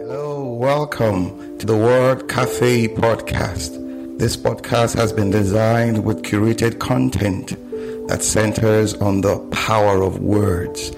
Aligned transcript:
Hello, 0.00 0.44
welcome 0.44 1.58
to 1.58 1.66
the 1.66 1.76
Word 1.76 2.28
Cafe 2.28 2.86
podcast. 2.86 4.16
This 4.16 4.36
podcast 4.36 4.94
has 4.94 5.12
been 5.12 5.30
designed 5.30 6.04
with 6.04 6.22
curated 6.22 6.78
content 6.78 7.48
that 8.06 8.22
centers 8.22 8.94
on 8.94 9.22
the 9.22 9.40
power 9.50 10.00
of 10.00 10.20
words. 10.20 10.92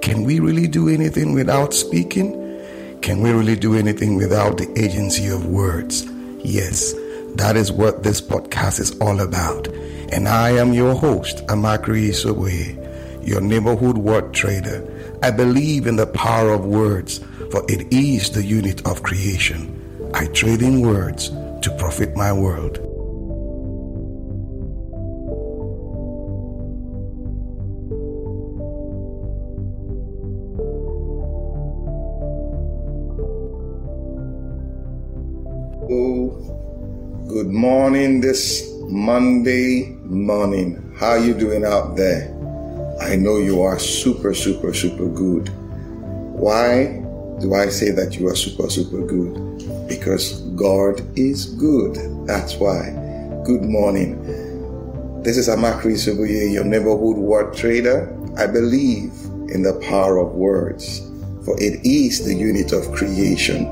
Can 0.00 0.24
we 0.24 0.40
really 0.40 0.66
do 0.66 0.88
anything 0.88 1.34
without 1.34 1.74
speaking? 1.74 2.32
Can 3.02 3.20
we 3.20 3.30
really 3.30 3.56
do 3.56 3.76
anything 3.76 4.16
without 4.16 4.56
the 4.56 4.72
agency 4.82 5.28
of 5.28 5.44
words? 5.44 6.06
Yes, 6.42 6.94
that 7.34 7.56
is 7.58 7.70
what 7.70 8.04
this 8.04 8.22
podcast 8.22 8.80
is 8.80 8.98
all 9.00 9.20
about. 9.20 9.68
And 10.12 10.26
I 10.28 10.52
am 10.52 10.72
your 10.72 10.94
host, 10.94 11.46
Amakri 11.48 12.08
Isoboye, 12.08 13.26
your 13.28 13.42
neighborhood 13.42 13.98
word 13.98 14.32
trader. 14.32 14.82
I 15.22 15.30
believe 15.30 15.86
in 15.86 15.96
the 15.96 16.06
power 16.06 16.52
of 16.52 16.64
words, 16.64 17.20
for 17.50 17.64
it 17.68 17.92
is 17.92 18.30
the 18.30 18.44
unit 18.44 18.86
of 18.86 19.02
creation. 19.02 20.10
I 20.14 20.26
trade 20.26 20.62
in 20.62 20.80
words 20.80 21.30
to 21.62 21.74
profit 21.78 22.16
my 22.16 22.32
world. 22.32 22.78
Oh, 35.88 37.24
good 37.28 37.46
morning 37.48 38.20
this 38.20 38.72
Monday 38.88 39.96
morning. 40.02 40.94
How 40.98 41.14
you 41.14 41.34
doing 41.34 41.64
out 41.64 41.96
there? 41.96 42.32
I 43.00 43.16
know 43.16 43.38
you 43.38 43.62
are 43.62 43.78
super, 43.78 44.34
super, 44.34 44.72
super 44.72 45.06
good. 45.06 45.48
Why 46.34 47.05
do 47.40 47.54
I 47.54 47.68
say 47.68 47.90
that 47.90 48.16
you 48.18 48.28
are 48.28 48.34
super, 48.34 48.70
super 48.70 49.04
good? 49.04 49.88
Because 49.88 50.40
God 50.56 51.02
is 51.18 51.46
good. 51.46 52.26
That's 52.26 52.56
why. 52.56 52.90
Good 53.44 53.62
morning. 53.62 54.22
This 55.22 55.36
is 55.36 55.48
Amakri 55.48 55.94
Isoboye, 55.94 56.52
your 56.52 56.64
neighborhood 56.64 57.16
word 57.18 57.54
trader. 57.54 58.10
I 58.38 58.46
believe 58.46 59.12
in 59.52 59.62
the 59.62 59.78
power 59.86 60.18
of 60.18 60.34
words, 60.34 61.00
for 61.44 61.60
it 61.60 61.84
is 61.84 62.24
the 62.24 62.34
unit 62.34 62.72
of 62.72 62.90
creation. 62.92 63.66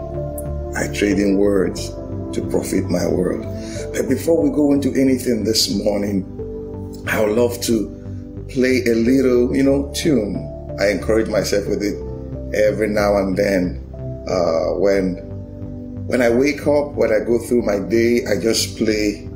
I 0.77 0.93
trade 0.93 1.19
in 1.19 1.39
words 1.39 1.89
to 2.35 2.47
profit 2.51 2.91
my 2.91 3.07
world. 3.07 3.45
But 3.95 4.09
before 4.09 4.43
we 4.43 4.51
go 4.51 4.73
into 4.73 4.93
anything 4.93 5.45
this 5.45 5.75
morning, 5.83 6.25
I 7.09 7.25
would 7.25 7.37
love 7.37 7.61
to 7.63 8.45
play 8.51 8.83
a 8.85 8.95
little, 8.95 9.57
you 9.57 9.63
know, 9.63 9.91
tune. 9.95 10.77
I 10.81 10.89
encourage 10.89 11.29
myself 11.29 11.67
with 11.67 11.83
it 11.83 11.95
every 12.55 12.89
now 12.89 13.17
and 13.17 13.37
then. 13.37 13.81
Uh, 14.29 14.79
when 14.79 15.17
when 16.07 16.23
I 16.23 16.31
wake 16.31 16.67
up, 16.67 16.93
when 16.93 17.13
I 17.13 17.21
go 17.25 17.39
through 17.39 17.63
my 17.63 17.79
day, 17.79 18.25
I 18.27 18.41
just 18.41 18.77
play 18.77 19.29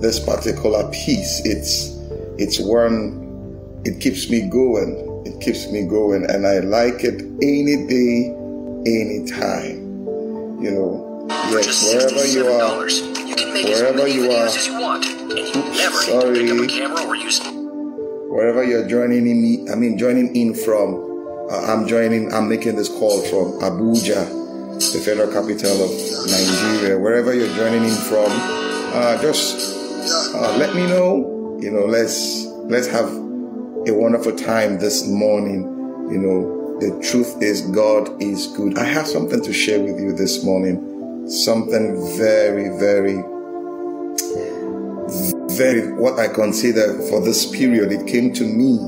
this 0.00 0.18
particular 0.18 0.90
piece. 0.90 1.40
It's 1.44 1.96
it's 2.38 2.60
one. 2.60 3.20
It 3.84 4.00
keeps 4.00 4.30
me 4.30 4.48
going. 4.48 5.22
It 5.26 5.40
keeps 5.40 5.70
me 5.70 5.86
going, 5.86 6.28
and 6.28 6.46
I 6.46 6.60
like 6.60 7.04
it 7.04 7.22
any 7.42 7.86
day, 7.86 8.32
any 8.86 9.26
time. 9.26 9.82
You 10.62 10.70
know, 10.70 11.04
Yes, 11.50 11.92
wherever 11.92 12.26
you 12.26 12.46
are, 12.48 12.88
you 12.88 13.34
can 13.34 13.52
make 13.54 13.66
wherever 13.66 14.06
you 14.06 14.30
are, 14.30 14.46
as 14.46 14.66
you 14.66 14.78
want, 14.80 15.06
and 15.06 15.30
you 15.30 15.54
never 15.72 15.96
sorry, 15.96 16.42
need 16.42 16.48
to 16.48 16.54
pick 16.54 16.60
up 16.60 16.64
a 16.64 16.66
camera 16.66 17.06
or 17.06 17.16
use. 17.16 17.40
Wherever 18.28 18.62
you're 18.64 18.86
joining 18.88 19.26
in, 19.26 19.42
me, 19.42 19.70
I 19.70 19.74
mean 19.74 19.96
joining 19.96 20.34
in 20.36 20.54
from, 20.54 21.03
uh, 21.50 21.72
I'm 21.72 21.86
joining. 21.86 22.32
I'm 22.32 22.48
making 22.48 22.76
this 22.76 22.88
call 22.88 23.20
from 23.22 23.60
Abuja, 23.60 24.28
the 24.92 25.00
federal 25.00 25.32
capital 25.32 25.84
of 25.84 25.90
Nigeria. 26.30 26.98
Wherever 26.98 27.34
you're 27.34 27.54
joining 27.54 27.84
in 27.84 27.94
from, 27.94 28.30
uh, 28.30 29.20
just 29.20 29.76
uh, 30.34 30.56
let 30.56 30.74
me 30.74 30.86
know. 30.86 31.58
You 31.60 31.70
know, 31.70 31.84
let's 31.86 32.46
let's 32.64 32.86
have 32.88 33.08
a 33.10 33.92
wonderful 33.92 34.34
time 34.36 34.78
this 34.78 35.06
morning. 35.06 35.62
You 36.10 36.18
know, 36.18 36.78
the 36.80 37.02
truth 37.02 37.42
is 37.42 37.62
God 37.62 38.22
is 38.22 38.48
good. 38.48 38.78
I 38.78 38.84
have 38.84 39.06
something 39.06 39.42
to 39.42 39.52
share 39.52 39.80
with 39.80 40.00
you 40.00 40.12
this 40.12 40.44
morning 40.44 41.28
something 41.28 41.96
very, 42.18 42.68
very, 42.78 43.22
very, 45.56 45.92
what 45.92 46.18
I 46.18 46.28
consider 46.28 47.00
for 47.08 47.20
this 47.22 47.46
period, 47.50 47.92
it 47.92 48.06
came 48.06 48.32
to 48.34 48.44
me 48.44 48.78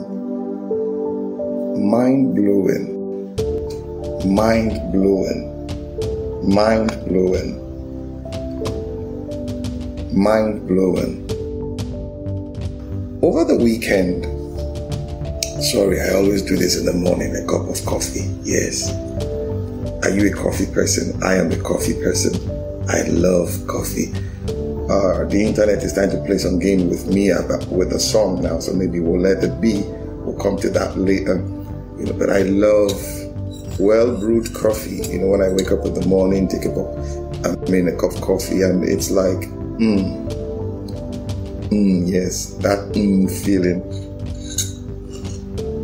mind 1.79 2.35
blowing, 2.35 3.35
mind 4.35 4.93
blowing, 4.93 5.53
mind 6.49 6.91
blowing, 7.07 7.63
mind 10.13 10.67
blowing. 10.67 11.23
Over 13.23 13.45
the 13.45 13.57
weekend, 13.57 14.25
sorry, 15.63 16.01
I 16.01 16.15
always 16.15 16.43
do 16.43 16.57
this 16.57 16.79
in 16.79 16.87
the 16.87 16.93
morning, 16.93 17.35
a 17.37 17.45
cup 17.47 17.69
of 17.69 17.85
coffee, 17.85 18.29
yes. 18.43 18.93
Are 20.03 20.11
you 20.11 20.33
a 20.33 20.35
coffee 20.35 20.67
person? 20.73 21.23
I 21.23 21.35
am 21.35 21.51
a 21.51 21.59
coffee 21.59 21.95
person. 21.95 22.35
I 22.89 23.03
love 23.09 23.51
coffee. 23.67 24.13
Uh, 24.89 25.25
the 25.25 25.43
internet 25.45 25.83
is 25.83 25.95
trying 25.95 26.11
to 26.11 26.23
play 26.25 26.39
some 26.39 26.61
game 26.61 26.89
with 26.89 27.07
me 27.09 27.31
about, 27.31 27.67
with 27.67 27.93
a 27.93 27.99
song 27.99 28.41
now, 28.41 28.61
so 28.61 28.73
maybe 28.73 29.01
we'll 29.01 29.21
let 29.21 29.43
it 29.43 29.61
be. 29.61 29.83
We'll 30.23 30.39
come 30.41 30.57
to 30.59 30.71
that 30.71 30.97
later. 30.97 31.39
You 31.99 32.07
know, 32.07 32.13
but 32.13 32.31
I 32.31 32.43
love 32.43 32.93
well 33.79 34.17
brewed 34.19 34.53
coffee. 34.55 35.03
You 35.09 35.19
know, 35.21 35.29
when 35.29 35.43
I 35.43 35.49
wake 35.49 35.73
up 35.73 35.85
in 35.85 35.95
the 35.95 36.07
morning, 36.07 36.49
take 36.49 36.65
a 36.65 36.75
cup, 36.75 36.89
I 37.45 37.71
mean 37.71 37.89
a 37.89 37.97
cup 37.97 38.13
of 38.13 38.21
coffee, 38.21 38.63
and 38.63 38.85
it's 38.85 39.11
like, 39.11 39.49
mmm, 39.79 40.29
mmm, 41.69 42.11
yes, 42.11 42.55
that 42.59 42.93
mmm 42.93 43.31
feeling. 43.45 43.83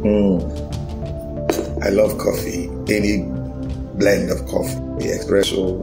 Mmm. 0.02 0.62
I 1.84 1.88
love 1.88 2.16
coffee. 2.18 2.68
Any 2.88 3.24
blend 3.98 4.30
of 4.30 4.46
coffee 4.46 4.78
espresso, 5.08 5.82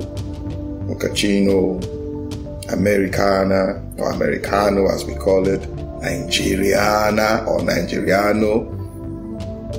mochaccino, 0.87 1.79
Americana, 2.71 3.83
or 3.97 4.11
Americano 4.11 4.87
as 4.87 5.03
we 5.05 5.15
call 5.15 5.47
it, 5.47 5.61
Nigeriana 6.01 7.45
or 7.47 7.59
Nigeriano, 7.59 8.78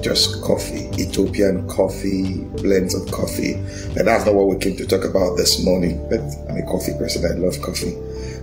just 0.03 0.43
coffee, 0.43 0.89
Ethiopian 0.99 1.69
coffee, 1.69 2.45
blends 2.63 2.95
of 2.95 3.11
coffee. 3.13 3.55
And 3.55 4.07
that's 4.07 4.27
not 4.27 4.35
what 4.35 4.49
we 4.49 4.57
came 4.59 4.77
to 4.77 4.87
talk 4.87 5.05
about 5.05 5.37
this 5.37 5.65
morning, 5.65 6.07
but 6.09 6.21
I'm 6.49 6.57
a 6.57 6.67
coffee 6.67 6.93
person, 6.99 7.25
I 7.25 7.39
love 7.39 7.61
coffee. 7.63 7.95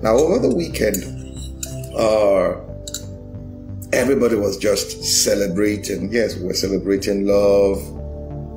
Now, 0.01 0.15
over 0.15 0.39
the 0.39 0.53
weekend, 0.53 0.97
uh, 1.95 2.59
everybody 3.93 4.35
was 4.35 4.57
just 4.57 5.03
celebrating. 5.03 6.11
Yes, 6.11 6.35
we 6.35 6.45
we're 6.45 6.53
celebrating 6.53 7.25
love, 7.25 7.87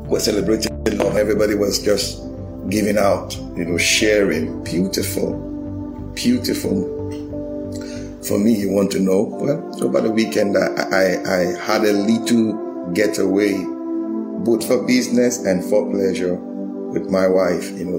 we're 0.06 0.21
celebrating 0.21 0.71
love. 0.99 1.17
Everybody 1.17 1.55
was 1.55 1.82
just 1.82 2.22
giving 2.69 2.99
out, 2.99 3.37
you 3.56 3.65
know, 3.65 3.78
sharing. 3.78 4.62
Beautiful. 4.65 6.12
Beautiful. 6.15 6.99
For 8.22 8.38
me, 8.38 8.55
you 8.55 8.71
want 8.71 8.91
to 8.93 9.00
know? 9.00 9.22
Well, 9.22 9.84
over 9.84 10.00
the 10.00 10.11
weekend, 10.11 10.56
I, 10.56 10.67
I, 10.67 11.38
I 11.38 11.65
had 11.65 11.84
a 11.84 11.93
little 11.93 12.69
getaway, 12.94 13.52
both 14.44 14.66
for 14.66 14.86
business 14.86 15.44
and 15.44 15.64
for 15.64 15.90
pleasure 15.90 16.34
with 16.34 17.10
my 17.10 17.26
wife, 17.26 17.70
you 17.78 17.84
know, 17.84 17.98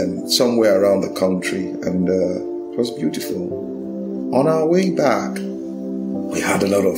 and 0.00 0.30
somewhere 0.30 0.82
around 0.82 1.00
the 1.00 1.12
country. 1.14 1.70
And 1.70 2.08
uh, 2.08 2.72
it 2.72 2.78
was 2.78 2.90
beautiful. 2.90 4.34
On 4.34 4.46
our 4.46 4.66
way 4.66 4.90
back, 4.90 5.36
we 5.36 6.40
had 6.40 6.62
a 6.62 6.68
lot 6.68 6.84
of 6.84 6.96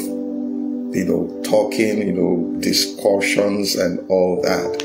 you 0.95 1.05
know, 1.07 1.43
talking, 1.43 2.03
you 2.03 2.13
know, 2.13 2.61
discussions 2.61 3.77
and 3.77 3.99
all 4.11 4.41
that. 4.43 4.83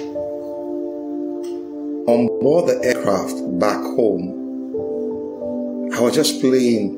On 2.07 2.28
board 2.39 2.69
the 2.69 2.81
aircraft 2.86 3.36
back 3.60 3.81
home, 3.81 4.31
I 5.94 6.00
was 6.00 6.15
just 6.15 6.39
playing 6.39 6.95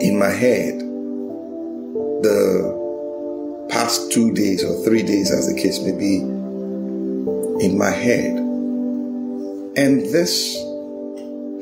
in 0.00 0.18
my 0.18 0.30
head 0.30 0.78
the 2.22 2.79
two 4.10 4.32
days 4.32 4.64
or 4.64 4.82
three 4.84 5.02
days, 5.02 5.30
as 5.30 5.52
the 5.52 5.60
case 5.60 5.80
may 5.80 5.92
be, 5.92 6.16
in 7.64 7.76
my 7.76 7.90
head. 7.90 8.36
And 9.76 10.00
this 10.12 10.56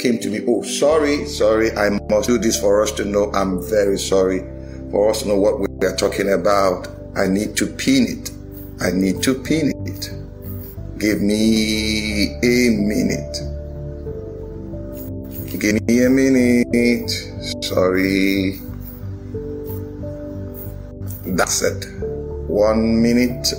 came 0.01 0.19
to 0.19 0.31
me. 0.31 0.41
Oh, 0.47 0.63
sorry, 0.63 1.27
sorry. 1.27 1.73
I 1.73 1.91
must 2.11 2.29
do 2.29 2.39
this 2.39 2.59
for 2.61 2.83
us 2.83 2.93
to 2.93 3.05
know 3.05 3.31
I'm 3.33 3.63
very 3.69 3.99
sorry 3.99 4.41
for 4.91 5.11
us 5.11 5.23
to 5.23 5.29
know 5.29 5.37
what 5.37 5.61
we 5.61 5.67
are 5.87 5.97
talking 5.97 6.33
about, 6.33 6.89
I 7.17 7.27
need 7.27 7.57
to 7.57 7.67
pin 7.67 8.07
it. 8.09 8.31
I 8.81 8.91
need 8.91 9.23
to 9.23 9.35
pin 9.35 9.73
it. 9.87 10.11
Give 10.99 11.21
me 11.21 12.35
a 12.43 12.71
minute. 12.71 13.37
Give 15.59 15.83
me 15.87 16.05
a 16.05 16.09
minute. 16.09 17.11
Sorry. 17.63 18.61
That's 21.27 21.63
it. 21.63 22.08
One 22.49 23.03
minute. 23.03 23.53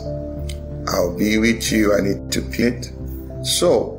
I'll 0.87 1.15
be 1.15 1.37
with 1.37 1.71
you. 1.71 1.95
I 1.95 2.01
need 2.01 2.31
to 2.31 2.41
pin. 2.41 2.83
So, 3.45 3.95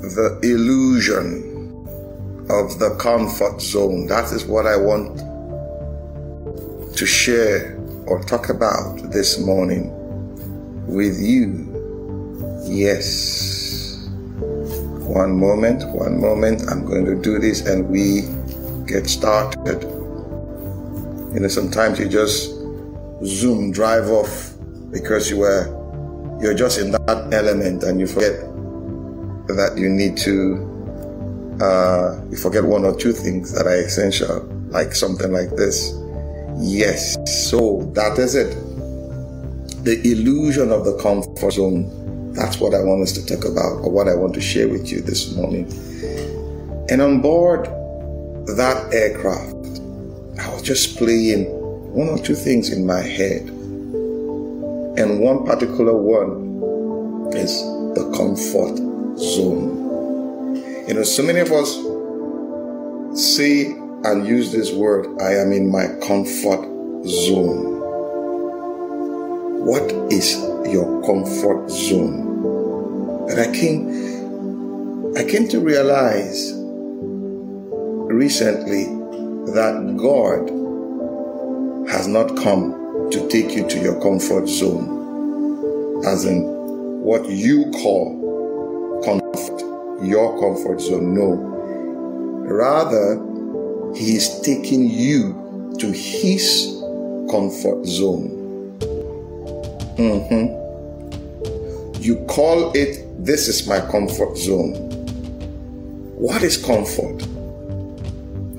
the 0.00 0.38
illusion 0.42 1.44
of 2.50 2.80
the 2.80 2.96
comfort 2.98 3.60
zone, 3.62 4.08
that 4.08 4.32
is 4.32 4.44
what 4.46 4.66
I 4.66 4.76
want 4.76 5.18
to 6.96 7.06
share 7.06 7.78
or 8.06 8.20
talk 8.24 8.48
about 8.48 9.12
this 9.12 9.38
morning 9.38 9.92
with 10.88 11.20
you. 11.20 11.64
Yes. 12.64 14.08
One 15.06 15.38
moment, 15.38 15.86
one 15.88 16.20
moment. 16.20 16.68
I'm 16.68 16.84
going 16.84 17.04
to 17.04 17.14
do 17.14 17.38
this 17.38 17.64
and 17.64 17.88
we 17.88 18.22
get 18.86 19.08
started. 19.08 19.82
You 21.32 21.40
know, 21.40 21.48
sometimes 21.48 22.00
you 22.00 22.08
just 22.08 22.57
zoom, 23.24 23.72
drive 23.72 24.08
off 24.08 24.52
because 24.90 25.30
you 25.30 25.38
were 25.38 25.74
you're 26.40 26.54
just 26.54 26.78
in 26.78 26.92
that 26.92 27.28
element 27.32 27.82
and 27.82 27.98
you 27.98 28.06
forget 28.06 28.38
that 29.48 29.74
you 29.76 29.88
need 29.88 30.16
to 30.16 30.64
uh, 31.60 32.20
you 32.30 32.36
forget 32.36 32.64
one 32.64 32.84
or 32.84 32.94
two 32.94 33.12
things 33.12 33.52
that 33.52 33.66
are 33.66 33.74
essential, 33.74 34.44
like 34.68 34.94
something 34.94 35.32
like 35.32 35.50
this. 35.56 35.92
Yes, 36.60 37.16
so 37.50 37.90
that 37.94 38.18
is 38.18 38.34
it. 38.34 38.54
The 39.84 40.00
illusion 40.04 40.70
of 40.70 40.84
the 40.84 40.96
comfort 40.98 41.52
zone. 41.52 42.32
That's 42.32 42.60
what 42.60 42.74
I 42.74 42.82
want 42.82 43.02
us 43.02 43.12
to 43.12 43.26
talk 43.26 43.44
about, 43.44 43.82
or 43.82 43.90
what 43.90 44.06
I 44.06 44.14
want 44.14 44.34
to 44.34 44.40
share 44.40 44.68
with 44.68 44.92
you 44.92 45.00
this 45.00 45.34
morning. 45.34 45.64
And 46.90 47.02
on 47.02 47.20
board 47.20 47.64
that 48.46 48.90
aircraft, 48.92 49.80
I 50.38 50.52
was 50.54 50.62
just 50.62 50.96
playing 50.96 51.57
one 51.98 52.08
or 52.08 52.18
two 52.18 52.36
things 52.36 52.70
in 52.70 52.86
my 52.86 53.00
head. 53.00 53.42
And 55.00 55.18
one 55.18 55.44
particular 55.44 55.96
one 55.96 57.32
is 57.34 57.60
the 57.96 58.08
comfort 58.16 58.76
zone. 59.18 60.54
You 60.86 60.94
know, 60.94 61.02
so 61.02 61.24
many 61.24 61.40
of 61.40 61.50
us 61.50 61.74
say 63.20 63.72
and 64.04 64.24
use 64.24 64.52
this 64.52 64.72
word, 64.72 65.08
I 65.20 65.34
am 65.34 65.50
in 65.50 65.72
my 65.72 65.88
comfort 66.06 66.68
zone. 67.04 67.80
What 69.66 69.90
is 70.12 70.36
your 70.72 71.02
comfort 71.04 71.68
zone? 71.68 73.26
And 73.28 73.40
I 73.40 73.52
came 73.52 75.16
I 75.16 75.24
came 75.24 75.48
to 75.48 75.58
realize 75.58 76.52
recently 78.14 78.84
that 79.52 79.96
God 79.96 80.57
has 81.90 82.06
not 82.06 82.36
come 82.36 83.08
to 83.10 83.28
take 83.28 83.56
you 83.56 83.66
to 83.68 83.78
your 83.78 84.00
comfort 84.02 84.46
zone, 84.46 86.04
as 86.04 86.24
in 86.26 86.42
what 87.02 87.28
you 87.28 87.70
call 87.70 89.02
comfort, 89.04 89.62
your 90.04 90.38
comfort 90.38 90.80
zone. 90.80 91.14
No. 91.14 91.36
Rather, 92.46 93.16
He 93.96 94.16
is 94.16 94.40
taking 94.42 94.90
you 94.90 95.34
to 95.78 95.86
His 95.90 96.76
comfort 97.30 97.86
zone. 97.86 98.34
Mm-hmm. 99.96 100.58
You 102.02 102.16
call 102.26 102.72
it, 102.74 103.24
this 103.24 103.48
is 103.48 103.66
my 103.66 103.80
comfort 103.80 104.36
zone. 104.36 104.74
What 106.16 106.42
is 106.42 106.56
comfort? 106.56 107.26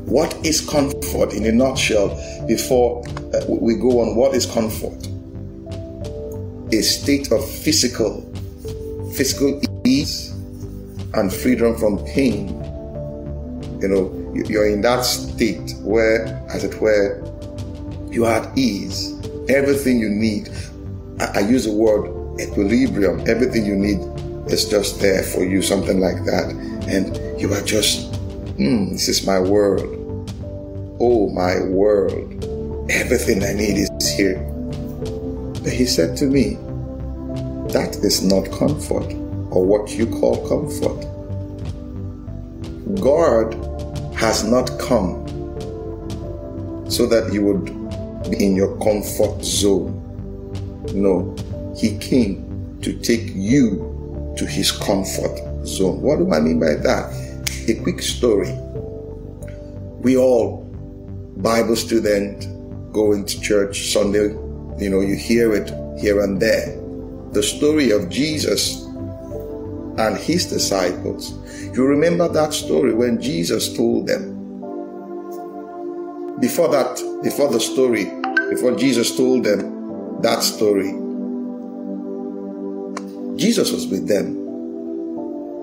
What 0.10 0.44
is 0.44 0.68
comfort 0.68 1.34
in 1.34 1.46
a 1.46 1.52
nutshell 1.52 2.10
before 2.48 3.08
uh, 3.32 3.46
we 3.48 3.76
go 3.76 4.02
on? 4.02 4.16
What 4.16 4.34
is 4.34 4.48
comfort? 4.48 5.08
A 6.74 6.82
state 6.82 7.32
of 7.32 7.48
physical, 7.48 8.22
physical 9.16 9.62
ease 9.86 10.32
and 11.14 11.32
freedom 11.32 11.78
from 11.78 12.04
pain. 12.06 12.48
You 13.80 13.88
know, 13.88 14.34
you're 14.34 14.68
in 14.68 14.82
that 14.82 15.02
state 15.06 15.76
where, 15.82 16.26
as 16.50 16.64
it 16.64 16.82
were, 16.82 17.22
you 18.10 18.26
are 18.26 18.42
at 18.42 18.58
ease. 18.58 19.14
Everything 19.48 20.00
you 20.00 20.10
need. 20.10 20.50
I, 21.20 21.42
use 21.42 21.66
the 21.66 21.72
word 21.72 22.42
equilibrium. 22.42 23.30
Everything 23.30 23.64
you 23.64 23.76
need 23.76 24.00
is 24.52 24.68
just 24.68 25.02
there 25.02 25.22
for 25.22 25.44
you, 25.44 25.62
something 25.62 26.00
like 26.00 26.26
that. 26.26 26.50
And 26.88 27.16
you 27.40 27.54
are 27.54 27.62
just, 27.62 28.12
mm, 28.58 28.90
this 28.90 29.08
is 29.08 29.28
my 29.28 29.40
world. 29.40 29.98
Oh, 31.02 31.30
my 31.30 31.64
world. 31.64 32.44
Everything 32.92 33.42
I 33.42 33.54
need 33.54 33.78
is 33.78 34.12
here. 34.18 34.38
But 35.64 35.72
he 35.72 35.86
said 35.86 36.18
to 36.18 36.26
me, 36.26 36.56
That 37.72 37.96
is 38.04 38.22
not 38.22 38.52
comfort 38.52 39.14
or 39.50 39.66
what 39.66 39.92
you 39.92 40.06
call 40.06 40.46
comfort. 40.46 41.06
God 43.00 43.54
has 44.14 44.44
not 44.44 44.78
come 44.78 45.26
so 46.92 47.06
that 47.06 47.32
you 47.32 47.46
would 47.46 47.66
be 48.30 48.46
in 48.46 48.58
your 48.58 48.78
comfort 48.80 49.42
zone. 49.42 49.96
No, 50.94 51.34
He 51.78 51.98
came 52.00 52.78
to 52.82 52.92
take 53.00 53.32
you 53.34 54.36
to 54.38 54.46
His 54.46 54.70
comfort 54.70 55.66
zone. 55.66 56.02
What 56.02 56.20
do 56.20 56.30
I 56.34 56.42
mean 56.42 56.60
by 56.60 56.74
that? 56.76 57.14
A 57.70 57.76
quick 57.84 58.02
story. 58.02 58.52
We 60.02 60.18
all 60.18 60.69
Bible 61.40 61.78
student, 61.78 62.48
going 62.92 63.26
to 63.26 63.40
church 63.40 63.94
Sunday, 63.94 64.28
you 64.78 64.90
know, 64.90 65.00
you 65.00 65.16
hear 65.16 65.54
it 65.54 65.72
here 65.98 66.20
and 66.20 66.38
there. 66.38 66.78
The 67.32 67.42
story 67.42 67.92
of 67.92 68.10
Jesus 68.10 68.84
and 69.98 70.18
his 70.18 70.48
disciples. 70.48 71.32
You 71.74 71.86
remember 71.86 72.28
that 72.28 72.54
story 72.54 72.94
when 72.94 73.22
Jesus 73.22 73.74
told 73.74 74.08
them. 74.08 74.36
Before 76.42 76.68
that, 76.70 77.02
before 77.24 77.50
the 77.50 77.60
story, 77.62 78.06
before 78.50 78.76
Jesus 78.76 79.16
told 79.16 79.46
them 79.46 80.22
that 80.22 80.44
story, 80.44 80.92
Jesus 83.38 83.72
was 83.72 83.88
with 83.88 84.10
them, 84.10 84.36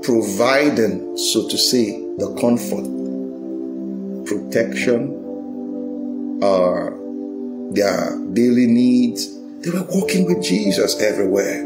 providing, 0.02 1.18
so 1.18 1.46
to 1.48 1.58
say, 1.58 2.00
the 2.16 2.34
comfort, 2.40 2.86
protection, 4.26 5.15
uh, 6.42 6.90
their 7.72 8.16
daily 8.32 8.66
needs. 8.66 9.34
They 9.60 9.70
were 9.70 9.86
walking 9.88 10.26
with 10.26 10.42
Jesus 10.42 11.00
everywhere. 11.00 11.60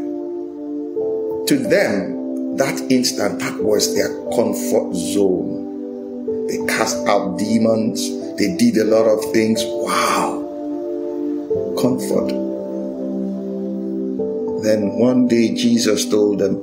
To 1.47 1.57
them, 1.57 2.57
that 2.57 2.79
instant, 2.89 3.39
that 3.39 3.61
was 3.61 3.93
their 3.95 4.09
comfort 4.35 4.93
zone. 4.95 6.47
They 6.47 6.57
cast 6.67 6.97
out 7.07 7.37
demons. 7.37 8.01
They 8.37 8.55
did 8.55 8.77
a 8.77 8.85
lot 8.85 9.05
of 9.05 9.31
things. 9.33 9.61
Wow. 9.63 10.39
Comfort. 11.79 12.29
Then 14.63 14.91
one 14.99 15.27
day 15.27 15.53
Jesus 15.53 16.09
told 16.09 16.39
them, 16.39 16.55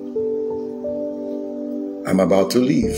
I'm 2.06 2.20
about 2.20 2.50
to 2.52 2.58
leave. 2.58 2.96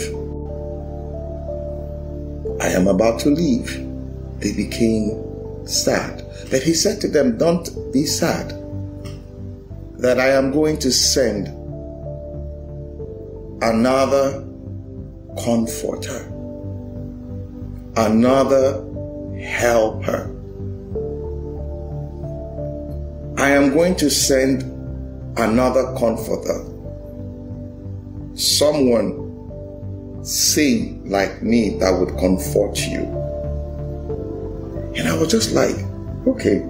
I 2.61 2.69
am 2.69 2.87
about 2.87 3.19
to 3.21 3.31
leave 3.31 3.90
they 4.41 4.53
became 4.53 5.67
sad. 5.67 6.25
But 6.51 6.63
he 6.63 6.75
said 6.75 7.01
to 7.03 7.09
them, 7.09 7.39
Don't 7.39 7.93
be 7.93 8.07
sad, 8.07 8.51
that 9.99 10.19
I 10.19 10.29
am 10.29 10.51
going 10.51 10.79
to 10.79 10.91
send 10.91 11.49
another 13.63 14.45
comforter, 15.45 16.27
another 17.97 18.85
helper. 19.39 20.37
I 23.39 23.51
am 23.51 23.73
going 23.73 23.97
to 23.97 24.11
send 24.11 24.63
another 25.39 25.95
comforter, 25.99 26.65
someone 28.35 30.25
sane 30.25 31.03
like 31.09 31.43
me 31.43 31.79
that 31.79 31.91
would 31.91 32.19
comfort 32.19 32.79
you. 32.79 33.20
And 34.97 35.09
I 35.09 35.17
was 35.17 35.31
just 35.31 35.53
like, 35.53 35.77
okay, 36.27 36.67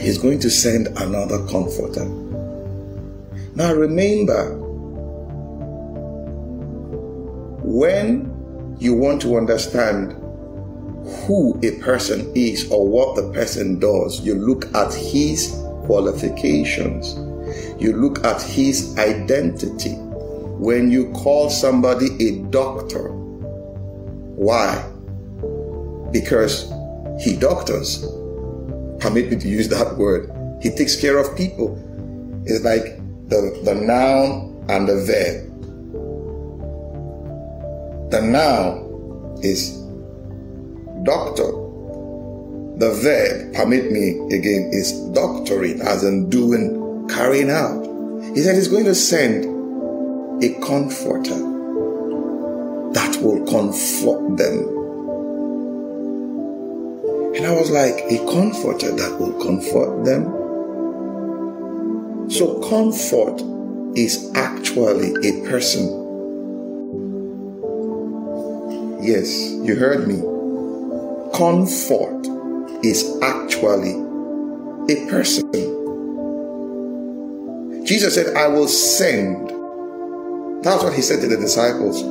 he's 0.00 0.18
going 0.18 0.38
to 0.40 0.50
send 0.50 0.86
another 0.98 1.44
comforter. 1.46 2.04
Now 3.54 3.74
remember, 3.74 4.56
when 7.62 8.76
you 8.78 8.94
want 8.94 9.20
to 9.22 9.36
understand 9.36 10.12
who 11.26 11.58
a 11.62 11.72
person 11.80 12.30
is 12.34 12.70
or 12.70 12.86
what 12.86 13.16
the 13.16 13.32
person 13.32 13.78
does, 13.78 14.20
you 14.20 14.34
look 14.34 14.72
at 14.74 14.94
his 14.94 15.48
qualifications, 15.84 17.14
you 17.80 17.94
look 17.94 18.24
at 18.24 18.40
his 18.42 18.96
identity. 18.98 19.94
When 20.60 20.90
you 20.90 21.10
call 21.12 21.50
somebody 21.50 22.08
a 22.28 22.42
doctor, 22.50 23.08
why? 24.34 24.84
Because 26.12 26.70
he 27.18 27.36
doctors. 27.36 28.06
Permit 29.00 29.30
me 29.30 29.36
to 29.36 29.48
use 29.48 29.68
that 29.68 29.96
word. 29.96 30.30
He 30.62 30.70
takes 30.70 31.00
care 31.00 31.18
of 31.18 31.36
people. 31.36 31.76
It's 32.44 32.64
like 32.64 32.98
the, 33.28 33.60
the 33.64 33.74
noun 33.74 34.64
and 34.68 34.88
the 34.88 35.04
verb. 35.04 35.44
The 38.10 38.22
noun 38.22 39.38
is 39.42 39.76
doctor. 41.04 41.52
The 42.78 42.92
verb, 43.02 43.54
permit 43.54 43.90
me 43.90 44.10
again, 44.34 44.70
is 44.72 44.92
doctoring, 45.12 45.80
as 45.80 46.04
in 46.04 46.30
doing, 46.30 47.08
carrying 47.08 47.50
out. 47.50 47.82
He 48.34 48.42
said 48.42 48.54
he's 48.54 48.68
going 48.68 48.84
to 48.84 48.94
send 48.94 49.44
a 50.42 50.54
comforter 50.60 51.38
that 52.92 53.16
will 53.20 53.44
comfort 53.46 54.36
them. 54.36 54.77
And 57.38 57.46
I 57.46 57.52
was 57.52 57.70
like, 57.70 57.94
a 58.10 58.18
comforter 58.32 58.90
that 58.96 59.20
will 59.20 59.32
comfort 59.40 60.04
them? 60.04 60.24
So, 62.28 62.58
comfort 62.68 63.40
is 63.96 64.28
actually 64.34 65.14
a 65.24 65.48
person. 65.48 65.86
Yes, 69.00 69.52
you 69.62 69.76
heard 69.76 70.08
me. 70.08 70.20
Comfort 71.32 72.26
is 72.84 73.04
actually 73.22 73.94
a 74.92 75.08
person. 75.08 75.48
Jesus 77.86 78.16
said, 78.16 78.34
I 78.36 78.48
will 78.48 78.66
send. 78.66 79.48
That's 80.64 80.82
what 80.82 80.92
he 80.92 81.02
said 81.02 81.20
to 81.20 81.28
the 81.28 81.36
disciples. 81.36 82.02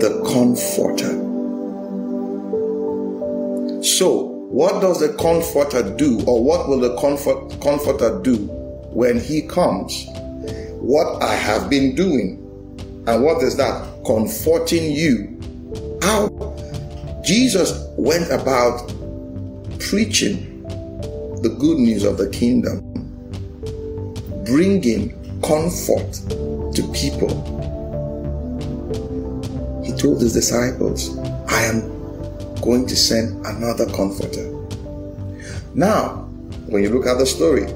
The 0.00 0.24
comforter. 0.26 1.25
So, 3.96 4.24
what 4.50 4.82
does 4.82 5.00
the 5.00 5.14
comforter 5.14 5.82
do, 5.96 6.22
or 6.26 6.44
what 6.44 6.68
will 6.68 6.80
the 6.80 6.94
comfort, 7.00 7.58
comforter 7.62 8.20
do 8.22 8.36
when 8.92 9.18
he 9.18 9.40
comes, 9.40 10.06
what 10.74 11.22
I 11.22 11.34
have 11.34 11.70
been 11.70 11.94
doing. 11.94 12.42
And 13.06 13.24
what 13.24 13.42
is 13.42 13.56
that? 13.56 14.04
Comforting 14.04 14.92
you. 14.92 15.40
How 16.02 16.28
Jesus 17.24 17.72
went 17.96 18.30
about 18.30 18.86
preaching 19.78 20.62
the 21.40 21.56
good 21.58 21.78
news 21.78 22.04
of 22.04 22.18
the 22.18 22.28
kingdom, 22.28 22.82
bringing 24.44 25.12
comfort 25.40 26.12
to 26.74 26.82
people. 26.92 27.32
He 29.82 29.92
told 29.92 30.20
his 30.20 30.34
disciples, 30.34 31.16
I 31.48 31.62
am 31.62 31.95
going 32.62 32.86
to 32.86 32.96
send 32.96 33.44
another 33.46 33.86
comforter. 33.92 34.50
Now, 35.74 36.26
when 36.66 36.82
you 36.82 36.90
look 36.90 37.06
at 37.06 37.18
the 37.18 37.26
story, 37.26 37.66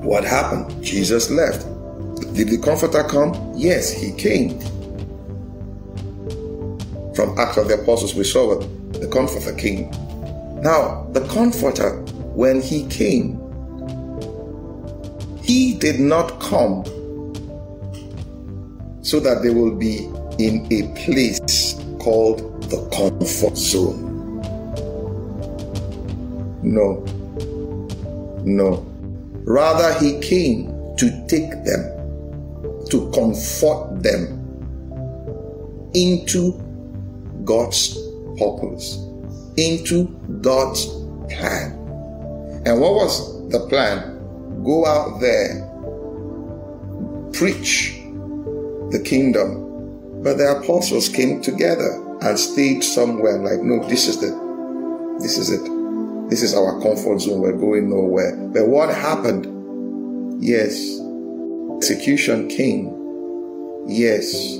what 0.00 0.24
happened? 0.24 0.82
Jesus 0.82 1.30
left. 1.30 1.66
Did 2.34 2.48
the 2.48 2.58
Comforter 2.58 3.04
come? 3.04 3.34
Yes, 3.54 3.92
he 3.92 4.12
came. 4.12 4.58
From 7.14 7.38
Acts 7.38 7.56
of 7.56 7.68
the 7.68 7.78
Apostles, 7.82 8.14
we 8.14 8.24
saw 8.24 8.56
what 8.56 8.92
the 8.94 9.08
Comforter 9.08 9.54
came. 9.54 9.90
Now, 10.62 11.06
the 11.12 11.26
Comforter, 11.28 12.00
when 12.34 12.62
he 12.62 12.86
came, 12.88 13.38
he 15.42 15.74
did 15.74 16.00
not 16.00 16.40
come 16.40 16.84
so 19.02 19.18
that 19.20 19.42
they 19.42 19.50
will 19.50 19.74
be 19.74 20.04
in 20.38 20.66
a 20.72 20.94
place 21.04 21.74
called 21.98 22.49
the 22.70 22.88
comfort 22.96 23.56
zone. 23.56 24.40
No. 26.62 27.04
No. 28.44 28.86
Rather, 29.44 29.98
he 29.98 30.20
came 30.20 30.72
to 30.96 31.26
take 31.26 31.50
them, 31.64 31.82
to 32.90 33.10
comfort 33.12 34.02
them 34.02 34.38
into 35.94 36.52
God's 37.44 37.98
purpose, 38.38 39.04
into 39.56 40.04
God's 40.40 40.86
plan. 41.28 41.72
And 42.66 42.80
what 42.80 42.94
was 42.94 43.48
the 43.50 43.66
plan? 43.68 44.16
Go 44.62 44.86
out 44.86 45.20
there, 45.20 45.66
preach 47.32 47.98
the 48.90 49.02
kingdom. 49.04 49.66
But 50.22 50.36
the 50.36 50.60
apostles 50.60 51.08
came 51.08 51.40
together 51.40 52.09
and 52.22 52.38
stayed 52.38 52.84
somewhere 52.84 53.38
like, 53.38 53.60
no, 53.60 53.86
this 53.88 54.06
is 54.06 54.20
the, 54.20 55.18
this 55.20 55.38
is 55.38 55.50
it. 55.50 55.62
This 56.30 56.42
is 56.42 56.54
our 56.54 56.80
comfort 56.80 57.20
zone. 57.20 57.40
We're 57.40 57.56
going 57.56 57.90
nowhere. 57.90 58.36
But 58.36 58.68
what 58.68 58.94
happened? 58.94 60.42
Yes, 60.42 61.00
execution 61.76 62.48
came. 62.48 62.94
Yes, 63.88 64.58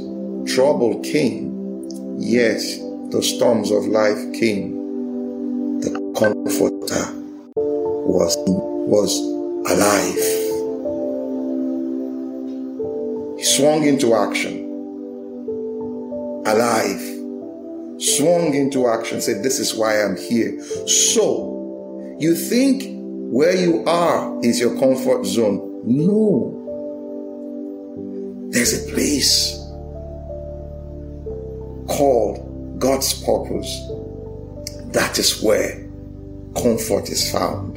trouble 0.53 1.01
came. 1.01 1.87
Yes, 2.19 2.79
the 3.11 3.23
storms 3.23 3.71
of 3.71 3.87
life 3.87 4.19
came. 4.35 5.81
The 5.81 5.91
comforter 6.19 7.13
was, 8.07 8.37
was 8.47 9.17
alive. 9.71 10.17
He 13.39 13.45
swung 13.45 13.85
into 13.85 14.15
action. 14.15 14.67
Alive. 16.47 17.10
Swung 18.01 18.55
into 18.55 18.89
action, 18.89 19.21
said, 19.21 19.43
This 19.43 19.59
is 19.59 19.75
why 19.75 20.03
I'm 20.03 20.17
here. 20.17 20.59
So, 20.87 22.17
you 22.19 22.35
think 22.35 22.85
where 23.33 23.55
you 23.55 23.85
are 23.85 24.41
is 24.43 24.59
your 24.59 24.79
comfort 24.79 25.27
zone. 25.27 25.83
No. 25.85 26.57
There's 28.51 28.87
a 28.87 28.91
place 28.91 29.57
called 31.89 32.79
God's 32.81 33.13
purpose. 33.23 33.87
That 34.93 35.19
is 35.19 35.43
where 35.43 35.87
comfort 36.57 37.11
is 37.11 37.31
found. 37.31 37.77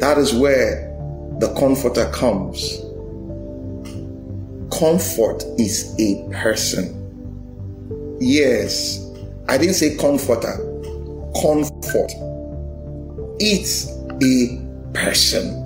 That 0.00 0.18
is 0.18 0.34
where 0.34 0.88
the 1.38 1.54
comforter 1.58 2.10
comes. 2.10 2.78
Comfort 4.76 5.44
is 5.58 5.94
a 6.00 6.28
person. 6.32 7.01
Yes, 8.24 9.04
I 9.48 9.58
didn't 9.58 9.74
say 9.74 9.96
comforter, 9.96 10.56
comfort 11.42 12.12
it's 13.40 13.90
a 14.22 14.60
person. 14.94 15.58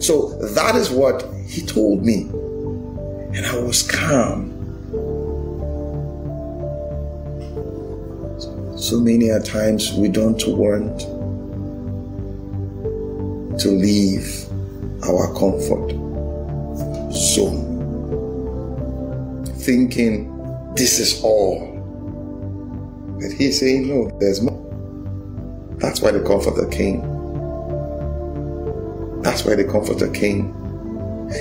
So 0.00 0.38
that 0.54 0.76
is 0.76 0.90
what 0.90 1.24
he 1.48 1.62
told 1.66 2.04
me. 2.04 2.28
And 3.36 3.44
I 3.44 3.58
was 3.58 3.82
calm. 3.82 4.52
So 8.78 9.00
many 9.00 9.30
a 9.30 9.40
times 9.40 9.92
we 9.94 10.06
don't 10.08 10.40
want 10.46 11.00
to 13.60 13.68
leave 13.68 14.46
our 15.02 15.34
comfort 15.34 15.90
zone, 17.10 17.74
thinking 19.56 20.32
this 20.76 21.00
is 21.00 21.20
all. 21.24 21.75
But 23.20 23.32
he's 23.32 23.58
saying, 23.58 23.88
no, 23.88 24.10
there's 24.20 24.40
more. 24.40 24.62
That's 25.78 26.00
why 26.00 26.10
the 26.10 26.22
comforter 26.22 26.66
came. 26.68 27.00
That's 29.22 29.44
why 29.44 29.54
the 29.54 29.64
comforter 29.64 30.10
came. 30.10 30.54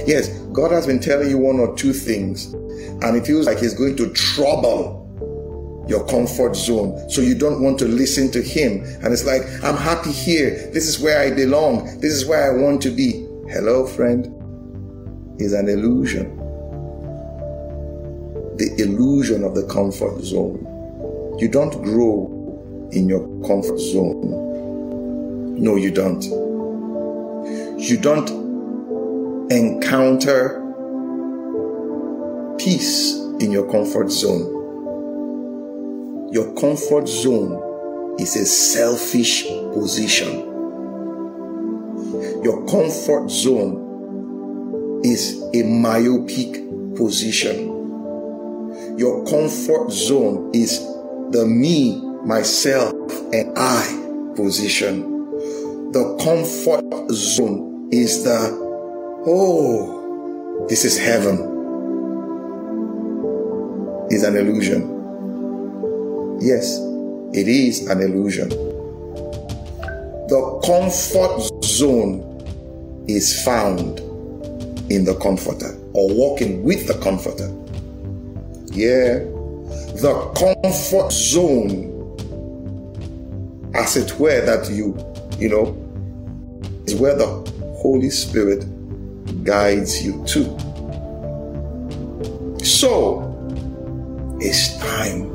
Yes, 0.05 0.29
God 0.53 0.71
has 0.71 0.87
been 0.87 0.99
telling 0.99 1.29
you 1.29 1.37
one 1.37 1.59
or 1.59 1.75
two 1.75 1.93
things, 1.93 2.53
and 2.53 3.15
it 3.15 3.25
feels 3.25 3.45
like 3.45 3.59
He's 3.59 3.73
going 3.73 3.95
to 3.97 4.11
trouble 4.13 5.85
your 5.87 6.05
comfort 6.07 6.55
zone. 6.55 7.09
So 7.09 7.21
you 7.21 7.35
don't 7.35 7.61
want 7.61 7.77
to 7.79 7.85
listen 7.85 8.31
to 8.31 8.41
Him. 8.41 8.83
And 9.03 9.13
it's 9.13 9.25
like, 9.25 9.43
I'm 9.63 9.77
happy 9.77 10.11
here. 10.11 10.71
This 10.71 10.87
is 10.87 10.99
where 10.99 11.19
I 11.19 11.31
belong. 11.35 11.85
This 11.99 12.13
is 12.13 12.25
where 12.25 12.51
I 12.51 12.61
want 12.61 12.81
to 12.83 12.89
be. 12.89 13.27
Hello, 13.49 13.85
friend. 13.85 14.31
Is 15.39 15.53
an 15.53 15.67
illusion. 15.69 16.37
The 18.57 18.73
illusion 18.81 19.43
of 19.43 19.53
the 19.53 19.67
comfort 19.67 20.21
zone. 20.21 20.74
You 21.37 21.49
don't 21.49 21.83
grow 21.83 22.89
in 22.93 23.09
your 23.09 23.27
comfort 23.45 23.77
zone. 23.77 25.61
No, 25.61 25.75
you 25.75 25.91
don't 25.91 26.23
you 27.77 27.97
don't 27.97 28.29
encounter 29.51 30.61
peace 32.57 33.15
in 33.41 33.51
your 33.51 33.69
comfort 33.69 34.09
zone. 34.09 34.53
Your 36.31 36.53
comfort 36.55 37.07
zone 37.07 38.15
is 38.19 38.35
a 38.37 38.45
selfish 38.45 39.43
position. 39.73 40.53
Your 42.43 42.65
comfort 42.65 43.29
zone 43.29 45.01
is 45.03 45.43
a 45.53 45.63
myopic 45.63 46.95
position. 46.95 48.97
Your 48.97 49.25
comfort 49.25 49.91
zone 49.91 50.51
is 50.53 50.79
the 51.31 51.45
me, 51.45 52.01
myself, 52.23 52.93
and 53.33 53.57
I 53.57 54.33
position. 54.35 55.11
The 55.91 56.17
comfort 56.23 57.11
zone 57.11 57.89
is 57.91 58.23
the, 58.23 58.51
oh, 59.25 60.65
this 60.69 60.83
is 60.85 60.97
heaven 60.97 61.55
is 64.11 64.23
an 64.23 64.35
illusion. 64.35 64.91
Yes, 66.41 66.79
it 67.33 67.47
is 67.47 67.87
an 67.87 68.01
illusion. 68.01 68.49
The 70.27 70.61
comfort 70.65 71.63
zone 71.63 72.21
is 73.07 73.43
found 73.43 73.99
in 74.91 75.05
the 75.05 75.15
comforter 75.21 75.75
or 75.93 76.13
walking 76.13 76.63
with 76.63 76.87
the 76.87 76.93
comforter. 76.95 77.51
Yeah, 78.75 79.23
the 80.01 80.13
comfort 80.35 81.11
zone, 81.11 81.91
as 83.73 83.95
it 83.95 84.19
were, 84.19 84.41
that 84.45 84.69
you, 84.69 84.97
you 85.39 85.49
know, 85.49 85.73
is 86.85 86.95
where 86.95 87.15
the 87.15 87.25
Holy 87.77 88.09
Spirit 88.09 88.65
guides 89.43 90.03
you 90.05 90.23
to. 90.25 90.43
So, 92.63 93.21
it's 94.41 94.77
time 94.77 95.29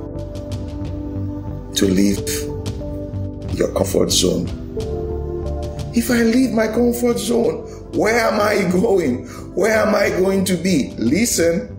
to 1.75 1.87
leave 1.87 2.29
your 3.59 3.73
comfort 3.75 4.11
zone. 4.11 4.47
If 5.95 6.11
I 6.11 6.23
leave 6.23 6.53
my 6.53 6.67
comfort 6.69 7.19
zone, 7.19 7.67
where 7.93 8.19
am 8.19 8.41
I 8.41 8.71
going? 8.71 9.27
Where 9.55 9.79
am 9.79 9.95
I 9.95 10.11
going 10.11 10.45
to 10.45 10.57
be? 10.57 10.95
Listen, 10.99 11.77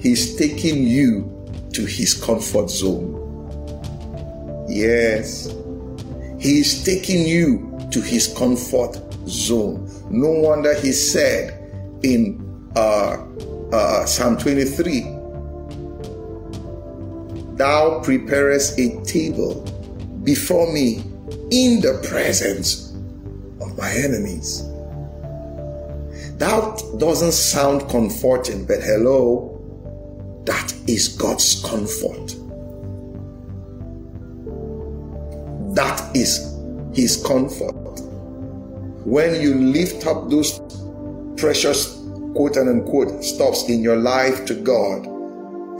He's 0.00 0.34
taking 0.36 0.86
you 0.86 1.39
to 1.72 1.84
His 1.86 2.14
comfort 2.14 2.70
zone. 2.70 3.16
Yes, 4.68 5.52
He 6.38 6.60
is 6.60 6.84
taking 6.84 7.26
you 7.26 7.78
to 7.90 8.00
His 8.00 8.28
comfort 8.36 8.98
zone. 9.26 9.90
No 10.10 10.30
wonder 10.30 10.74
He 10.74 10.92
said 10.92 11.56
in 12.02 12.40
uh, 12.76 13.24
uh, 13.72 14.04
Psalm 14.06 14.38
23 14.38 15.00
Thou 17.56 18.00
preparest 18.02 18.78
a 18.78 18.98
table 19.04 19.60
before 20.24 20.72
me 20.72 21.04
in 21.50 21.80
the 21.80 22.00
presence 22.08 22.90
of 23.60 23.76
my 23.76 23.92
enemies. 23.92 24.62
That 26.38 26.82
doesn't 26.98 27.32
sound 27.32 27.86
comforting, 27.90 28.64
but 28.64 28.82
hello, 28.82 29.49
that 30.44 30.72
is 30.86 31.08
God's 31.08 31.62
comfort. 31.64 32.36
That 35.74 36.16
is 36.16 36.56
His 36.94 37.22
comfort. 37.24 37.74
When 39.06 39.40
you 39.40 39.54
lift 39.54 40.06
up 40.06 40.30
those 40.30 40.60
precious 41.36 41.96
quote 42.34 42.56
and 42.56 42.68
unquote 42.68 43.24
stuffs 43.24 43.68
in 43.68 43.82
your 43.82 43.96
life 43.96 44.44
to 44.46 44.54
God 44.54 45.06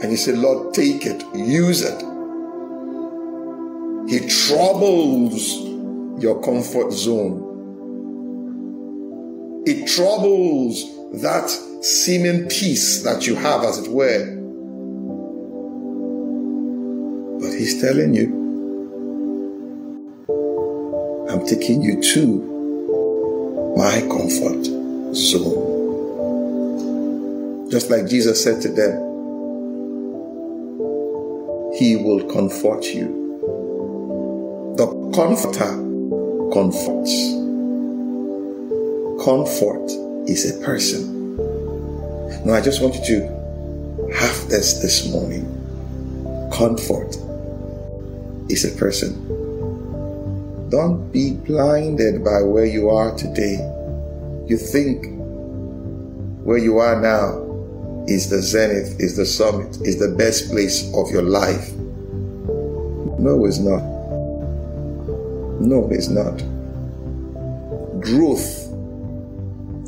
and 0.01 0.11
you 0.11 0.17
say, 0.17 0.33
Lord, 0.33 0.73
take 0.73 1.05
it, 1.05 1.23
use 1.35 1.81
it. 1.83 1.99
He 4.09 4.27
troubles 4.27 5.53
your 6.21 6.41
comfort 6.41 6.91
zone 6.91 7.51
it 9.63 9.85
troubles 9.85 10.83
that 11.21 11.47
seeming 11.83 12.47
peace 12.49 13.03
that 13.03 13.27
you 13.27 13.35
have, 13.35 13.63
as 13.63 13.77
it 13.77 13.91
were. 13.91 14.40
He's 17.61 17.77
telling 17.79 18.15
you, 18.15 18.25
I'm 21.29 21.45
taking 21.45 21.83
you 21.83 22.01
to 22.01 23.73
my 23.77 24.01
comfort 24.01 24.65
zone. 25.13 25.69
Just 27.69 27.91
like 27.91 28.07
Jesus 28.07 28.43
said 28.43 28.63
to 28.63 28.69
them, 28.69 28.93
He 31.77 31.97
will 31.97 32.23
comfort 32.33 32.83
you. 32.85 34.73
The 34.77 34.87
comforter 35.13 35.77
comforts. 36.51 37.13
Comfort 39.23 39.91
is 40.27 40.49
a 40.49 40.53
person. 40.65 41.37
Now, 42.43 42.55
I 42.55 42.61
just 42.61 42.81
want 42.81 42.95
you 42.95 43.05
to 43.05 43.21
have 44.17 44.49
this 44.49 44.81
this 44.81 45.11
morning. 45.11 45.45
Comfort 46.51 47.15
is 48.51 48.65
a 48.65 48.77
person. 48.77 49.15
Don't 50.69 51.11
be 51.11 51.31
blinded 51.31 52.23
by 52.23 52.41
where 52.41 52.65
you 52.65 52.89
are 52.89 53.15
today. 53.15 53.55
You 54.47 54.57
think 54.57 55.05
where 56.43 56.57
you 56.57 56.79
are 56.79 57.01
now 57.01 58.05
is 58.07 58.29
the 58.29 58.41
zenith, 58.41 58.99
is 58.99 59.15
the 59.15 59.25
summit, 59.25 59.77
is 59.81 59.99
the 59.99 60.15
best 60.17 60.49
place 60.49 60.91
of 60.93 61.09
your 61.11 61.23
life. 61.23 61.71
No, 63.19 63.45
it's 63.45 63.59
not. 63.59 63.83
No, 65.61 65.87
it's 65.91 66.09
not. 66.09 66.37
Growth 68.01 68.67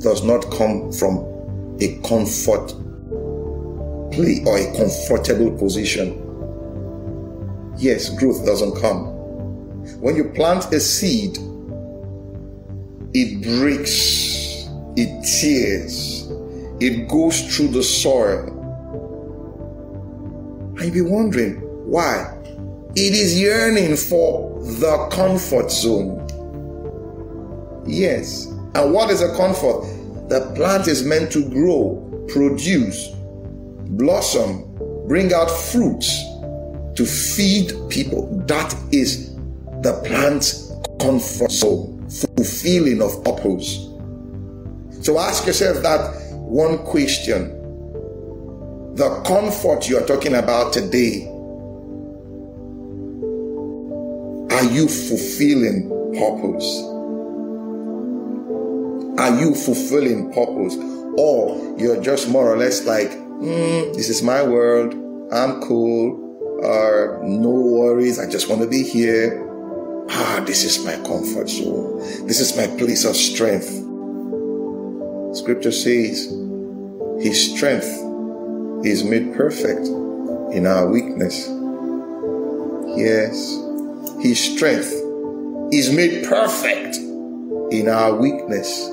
does 0.01 0.23
not 0.23 0.49
come 0.51 0.91
from 0.91 1.17
a 1.81 1.97
comfort 2.07 2.67
play 4.11 4.43
or 4.45 4.57
a 4.57 4.77
comfortable 4.77 5.57
position. 5.57 6.22
Yes, 7.77 8.09
growth 8.09 8.45
doesn't 8.45 8.79
come. 8.79 9.07
When 9.99 10.15
you 10.15 10.25
plant 10.25 10.71
a 10.73 10.79
seed, 10.79 11.37
it 13.13 13.41
breaks, 13.41 14.67
it 14.95 15.23
tears, 15.23 16.29
it 16.79 17.07
goes 17.07 17.55
through 17.55 17.69
the 17.69 17.83
soil. 17.83 18.49
And 20.77 20.93
you'll 20.95 21.05
be 21.05 21.11
wondering 21.11 21.55
why. 21.89 22.37
It 22.95 23.13
is 23.15 23.39
yearning 23.39 23.95
for 23.95 24.59
the 24.61 25.09
comfort 25.11 25.71
zone. 25.71 26.19
Yes. 27.87 28.45
And 28.75 28.93
what 28.93 29.09
is 29.09 29.21
a 29.21 29.35
comfort? 29.35 29.81
The 30.29 30.51
plant 30.55 30.87
is 30.87 31.03
meant 31.03 31.31
to 31.31 31.47
grow, 31.49 32.25
produce, 32.27 33.09
blossom, 33.89 34.75
bring 35.07 35.33
out 35.33 35.49
fruits 35.49 36.23
to 36.95 37.05
feed 37.05 37.73
people. 37.89 38.27
That 38.47 38.75
is 38.91 39.33
the 39.81 40.01
plant's 40.05 40.71
comfort 40.99 41.51
zone, 41.51 42.07
fulfilling 42.09 43.01
of 43.01 43.23
purpose. 43.23 43.89
So 45.01 45.19
ask 45.19 45.45
yourself 45.45 45.81
that 45.83 46.15
one 46.33 46.77
question. 46.79 47.59
The 48.95 49.21
comfort 49.25 49.89
you 49.89 49.97
are 49.97 50.05
talking 50.05 50.35
about 50.35 50.71
today, 50.71 51.25
are 54.55 54.63
you 54.71 54.87
fulfilling 54.87 55.89
purpose? 56.13 56.83
Are 59.19 59.39
you 59.39 59.55
fulfilling 59.55 60.31
purpose? 60.31 60.75
Or 61.17 61.75
you're 61.77 62.01
just 62.01 62.29
more 62.29 62.53
or 62.53 62.57
less 62.57 62.85
like, 62.85 63.09
mm, 63.09 63.93
this 63.95 64.09
is 64.09 64.21
my 64.21 64.43
world, 64.43 64.93
I'm 65.33 65.61
cool, 65.61 66.22
or 66.63 67.19
no 67.23 67.49
worries, 67.49 68.19
I 68.19 68.29
just 68.29 68.49
want 68.49 68.61
to 68.61 68.67
be 68.67 68.83
here. 68.83 69.49
Ah, 70.09 70.43
this 70.45 70.63
is 70.63 70.83
my 70.85 70.95
comfort 71.07 71.49
zone. 71.49 71.99
This 72.25 72.39
is 72.39 72.55
my 72.55 72.67
place 72.77 73.03
of 73.05 73.15
strength. 73.15 73.69
Scripture 75.35 75.71
says, 75.71 76.27
His 77.21 77.53
strength 77.53 77.89
is 78.85 79.03
made 79.03 79.33
perfect 79.33 79.87
in 80.53 80.65
our 80.65 80.87
weakness. 80.87 81.47
Yes, 82.95 83.57
His 84.21 84.39
strength 84.39 84.93
is 85.73 85.91
made 85.91 86.25
perfect 86.25 86.97
in 87.73 87.89
our 87.89 88.15
weakness. 88.15 88.89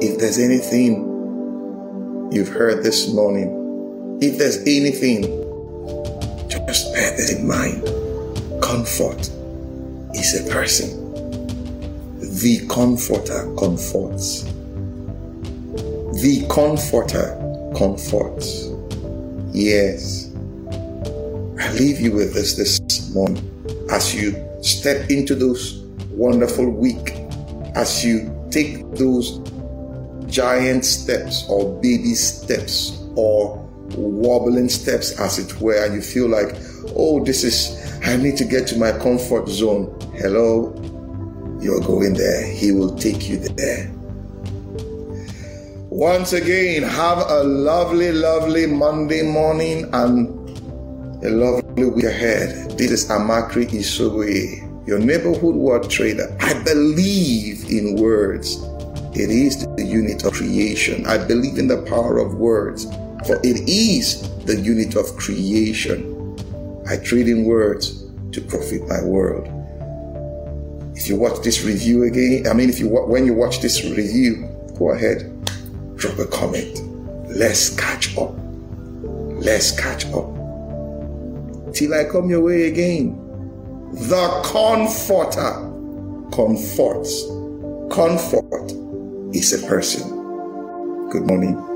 If 0.00 0.18
there's 0.18 0.38
anything 0.38 2.28
you've 2.30 2.48
heard 2.48 2.84
this 2.84 3.12
morning, 3.12 3.65
if 4.20 4.38
there's 4.38 4.58
anything, 4.58 5.22
just 6.48 6.92
bear 6.94 7.16
this 7.16 7.32
in 7.32 7.46
mind. 7.46 7.82
Comfort 8.62 9.30
is 10.14 10.40
a 10.40 10.50
person. 10.50 11.04
The 12.18 12.66
comforter 12.68 13.54
comforts. 13.56 14.44
The 16.22 16.46
comforter 16.50 17.36
comforts. 17.76 18.70
Yes. 19.52 20.32
I 21.58 21.72
leave 21.72 22.00
you 22.00 22.12
with 22.12 22.32
this 22.32 22.54
this 22.54 23.14
morning 23.14 23.42
as 23.90 24.14
you 24.14 24.34
step 24.62 25.10
into 25.10 25.34
those 25.34 25.82
wonderful 26.10 26.70
week, 26.70 27.12
as 27.74 28.04
you 28.04 28.32
take 28.50 28.90
those 28.92 29.40
giant 30.26 30.84
steps 30.84 31.44
or 31.48 31.80
baby 31.82 32.14
steps 32.14 32.98
or 33.14 33.65
wobbling 33.96 34.68
steps, 34.68 35.18
as 35.18 35.38
it 35.38 35.60
were, 35.60 35.84
and 35.84 35.94
you 35.94 36.00
feel 36.00 36.28
like, 36.28 36.54
oh, 36.96 37.24
this 37.24 37.44
is, 37.44 37.98
I 38.04 38.16
need 38.16 38.36
to 38.36 38.44
get 38.44 38.66
to 38.68 38.78
my 38.78 38.92
comfort 38.92 39.48
zone. 39.48 39.96
Hello, 40.14 40.74
you're 41.60 41.80
going 41.80 42.14
there. 42.14 42.46
He 42.46 42.72
will 42.72 42.94
take 42.96 43.28
you 43.28 43.38
there. 43.38 43.90
Once 45.88 46.34
again, 46.34 46.82
have 46.82 47.18
a 47.30 47.42
lovely, 47.42 48.12
lovely 48.12 48.66
Monday 48.66 49.22
morning 49.22 49.88
and 49.94 50.28
a 51.24 51.30
lovely 51.30 51.86
week 51.86 52.04
ahead. 52.04 52.70
This 52.76 52.90
is 52.90 53.08
Amakri 53.08 53.66
Isoboye, 53.66 54.86
your 54.86 54.98
neighborhood 54.98 55.54
word 55.54 55.88
trader. 55.88 56.36
I 56.40 56.62
believe 56.64 57.64
in 57.70 57.96
words. 57.96 58.62
It 59.14 59.30
is 59.30 59.66
the 59.76 59.82
unit 59.82 60.24
of 60.24 60.34
creation. 60.34 61.06
I 61.06 61.16
believe 61.16 61.56
in 61.56 61.66
the 61.68 61.80
power 61.82 62.18
of 62.18 62.34
words, 62.34 62.84
for 63.26 63.36
it 63.42 63.68
is 63.68 64.22
the 64.44 64.60
unit 64.60 64.96
of 64.96 65.16
creation. 65.16 66.12
I 66.88 66.96
trade 66.96 67.28
in 67.28 67.44
words 67.44 68.04
to 68.32 68.40
profit 68.40 68.86
my 68.88 69.02
world. 69.02 69.48
If 70.96 71.08
you 71.08 71.16
watch 71.16 71.42
this 71.42 71.62
review 71.64 72.04
again, 72.04 72.46
I 72.46 72.54
mean, 72.54 72.68
if 72.70 72.78
you 72.78 72.88
when 72.88 73.26
you 73.26 73.34
watch 73.34 73.60
this 73.60 73.84
review, 73.84 74.48
go 74.78 74.92
ahead 74.92 75.32
drop 75.96 76.18
a 76.18 76.26
comment. 76.26 76.82
Let's 77.28 77.74
catch 77.74 78.16
up. 78.16 78.34
Let's 79.02 79.72
catch 79.72 80.04
up. 80.06 80.34
Till 81.74 81.94
I 81.94 82.04
come 82.04 82.30
your 82.30 82.40
way 82.40 82.68
again. 82.68 83.22
The 83.92 84.42
comforter 84.44 85.52
comforts. 86.32 87.24
Comfort 87.90 88.72
is 89.34 89.52
a 89.52 89.66
person. 89.66 90.08
Good 91.10 91.26
morning. 91.26 91.75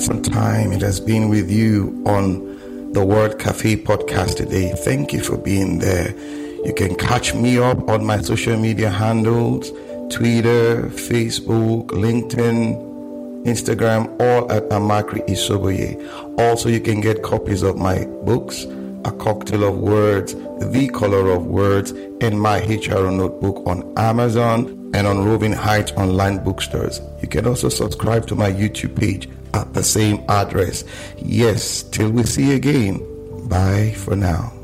Awesome 0.00 0.22
time 0.22 0.72
it 0.72 0.80
has 0.80 0.98
been 0.98 1.28
with 1.28 1.50
you 1.50 2.02
on 2.06 2.92
the 2.94 3.04
Word 3.04 3.38
Cafe 3.38 3.76
podcast 3.76 4.36
today. 4.36 4.72
Thank 4.74 5.12
you 5.12 5.22
for 5.22 5.36
being 5.36 5.78
there. 5.78 6.16
You 6.64 6.72
can 6.74 6.94
catch 6.94 7.34
me 7.34 7.58
up 7.58 7.86
on 7.86 8.06
my 8.06 8.22
social 8.22 8.56
media 8.56 8.88
handles 8.88 9.68
Twitter, 10.10 10.84
Facebook, 10.84 11.88
LinkedIn, 11.88 13.44
Instagram, 13.44 14.06
all 14.18 14.50
at 14.50 14.66
Amakri 14.70 15.20
Isoboye. 15.28 16.00
Also, 16.38 16.70
you 16.70 16.80
can 16.80 17.02
get 17.02 17.22
copies 17.22 17.62
of 17.62 17.76
my 17.76 18.06
books, 18.24 18.64
A 19.04 19.12
Cocktail 19.12 19.64
of 19.64 19.76
Words, 19.76 20.32
The 20.32 20.90
Color 20.94 21.30
of 21.30 21.44
Words, 21.44 21.90
and 22.22 22.40
my 22.40 22.60
HR 22.60 23.10
notebook 23.10 23.62
on 23.66 23.92
Amazon 23.98 24.90
and 24.94 25.06
on 25.06 25.26
Roving 25.26 25.52
Heights 25.52 25.92
online 25.92 26.42
bookstores. 26.42 27.02
You 27.20 27.28
can 27.28 27.46
also 27.46 27.68
subscribe 27.68 28.26
to 28.28 28.34
my 28.34 28.50
YouTube 28.50 28.98
page 28.98 29.28
at 29.54 29.72
the 29.74 29.82
same 29.82 30.22
address. 30.28 30.84
Yes, 31.18 31.82
till 31.82 32.10
we 32.10 32.24
see 32.24 32.54
again. 32.54 33.00
Bye 33.48 33.94
for 33.96 34.16
now. 34.16 34.59